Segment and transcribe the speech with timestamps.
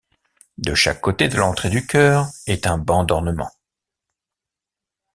[0.57, 3.51] De chaque côté de l'entrée du chœur est un banc d'ornement.